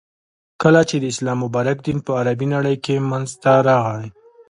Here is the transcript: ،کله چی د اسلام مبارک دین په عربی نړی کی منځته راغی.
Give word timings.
،کله 0.61 0.81
چی 0.89 0.95
د 0.99 1.05
اسلام 1.13 1.37
مبارک 1.45 1.77
دین 1.85 1.97
په 2.05 2.11
عربی 2.19 2.47
نړی 2.55 2.75
کی 2.85 2.95
منځته 3.11 3.51
راغی. 3.67 4.07